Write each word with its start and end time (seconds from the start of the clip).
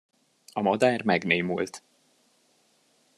A 0.53 0.61
madár 0.61 1.03
megnémult. 1.03 1.83